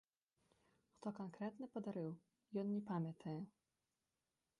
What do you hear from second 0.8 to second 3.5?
Хто канкрэтна падарыў, ён не памятае.